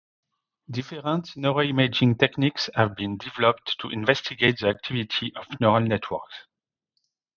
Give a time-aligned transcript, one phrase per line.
[0.71, 6.33] Different neuroimaging techniques have been developed to investigate the activity of neural networks.